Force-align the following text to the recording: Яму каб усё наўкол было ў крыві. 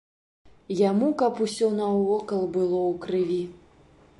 Яму 0.77 1.09
каб 1.19 1.33
усё 1.47 1.67
наўкол 1.81 2.43
было 2.57 2.79
ў 2.89 2.93
крыві. 3.05 3.39